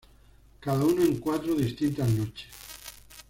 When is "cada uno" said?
0.59-1.03